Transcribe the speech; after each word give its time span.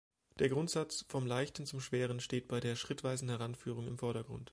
Der 0.39 0.49
Grundsatz 0.49 1.05
„Vom 1.09 1.27
Leichten 1.27 1.67
zum 1.67 1.79
Schweren“ 1.79 2.19
steht 2.21 2.47
bei 2.47 2.59
der 2.59 2.75
schrittweisen 2.75 3.29
Heranführung 3.29 3.87
im 3.87 3.99
Vordergrund. 3.99 4.49